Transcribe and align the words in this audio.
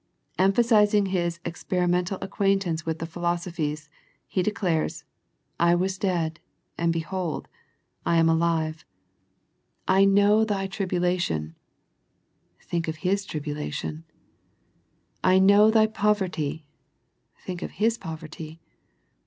Em 0.39 0.51
phasizing 0.51 1.09
His 1.09 1.39
experimental 1.45 2.17
acquaintance 2.23 2.87
with 2.87 2.97
the 2.97 3.05
philosophies, 3.05 3.87
He 4.25 4.41
declares" 4.41 5.03
I 5.59 5.75
was 5.75 5.99
dead, 5.99 6.39
and 6.75 6.91
behold, 6.91 7.47
I 8.03 8.17
am 8.17 8.27
alive." 8.27 8.83
*' 9.37 9.87
I 9.99 10.05
know 10.05 10.43
thy 10.43 10.67
tribula 10.67 11.01
The 11.17 11.19
Smyrna 11.19 11.19
Letter 11.19 11.21
75 11.21 11.21
tion!" 11.21 11.55
Think 12.71 12.87
of 12.87 12.95
His 12.95 13.25
tribulation." 13.27 14.03
I 15.23 15.37
know 15.37 15.69
thy 15.69 15.85
poverty!" 15.85 16.65
Think 17.45 17.61
of 17.61 17.69
His 17.77 17.99
poverty. 17.99 18.59